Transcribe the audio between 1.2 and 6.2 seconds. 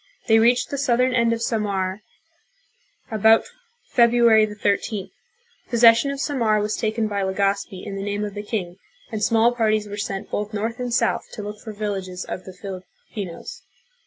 of Samar about February the 13th. Possession of